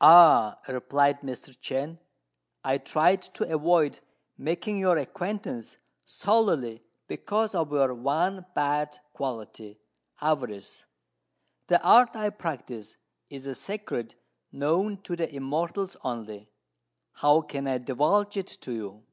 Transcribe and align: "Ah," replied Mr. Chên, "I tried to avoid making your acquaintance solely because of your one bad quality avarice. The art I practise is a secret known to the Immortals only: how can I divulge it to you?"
"Ah," 0.00 0.58
replied 0.66 1.20
Mr. 1.20 1.50
Chên, 1.56 2.00
"I 2.64 2.76
tried 2.76 3.22
to 3.22 3.46
avoid 3.54 4.00
making 4.36 4.78
your 4.78 4.98
acquaintance 4.98 5.76
solely 6.04 6.82
because 7.06 7.54
of 7.54 7.70
your 7.70 7.94
one 7.94 8.46
bad 8.52 8.98
quality 9.12 9.78
avarice. 10.20 10.82
The 11.68 11.80
art 11.84 12.16
I 12.16 12.30
practise 12.30 12.96
is 13.28 13.46
a 13.46 13.54
secret 13.54 14.16
known 14.50 15.02
to 15.02 15.14
the 15.14 15.32
Immortals 15.32 15.96
only: 16.02 16.50
how 17.12 17.40
can 17.42 17.68
I 17.68 17.78
divulge 17.78 18.36
it 18.36 18.48
to 18.62 18.72
you?" 18.72 19.04